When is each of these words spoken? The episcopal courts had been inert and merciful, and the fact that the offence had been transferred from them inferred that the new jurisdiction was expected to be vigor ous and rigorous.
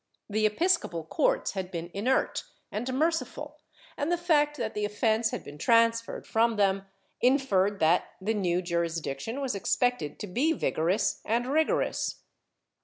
The 0.27 0.47
episcopal 0.47 1.03
courts 1.03 1.51
had 1.51 1.69
been 1.69 1.91
inert 1.93 2.45
and 2.71 2.91
merciful, 2.91 3.59
and 3.95 4.11
the 4.11 4.17
fact 4.17 4.57
that 4.57 4.73
the 4.73 4.83
offence 4.83 5.29
had 5.29 5.43
been 5.43 5.59
transferred 5.59 6.25
from 6.25 6.55
them 6.55 6.87
inferred 7.21 7.79
that 7.81 8.15
the 8.19 8.33
new 8.33 8.63
jurisdiction 8.63 9.39
was 9.41 9.53
expected 9.53 10.17
to 10.17 10.25
be 10.25 10.53
vigor 10.53 10.89
ous 10.89 11.21
and 11.23 11.45
rigorous. 11.45 12.23